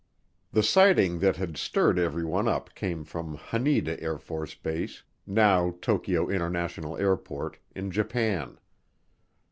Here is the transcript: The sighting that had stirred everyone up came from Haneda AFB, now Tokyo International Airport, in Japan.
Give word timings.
The 0.51 0.63
sighting 0.63 1.19
that 1.19 1.35
had 1.35 1.57
stirred 1.57 1.99
everyone 1.99 2.47
up 2.47 2.73
came 2.73 3.03
from 3.03 3.37
Haneda 3.37 3.97
AFB, 4.01 5.03
now 5.27 5.75
Tokyo 5.79 6.27
International 6.27 6.97
Airport, 6.97 7.59
in 7.75 7.91
Japan. 7.91 8.57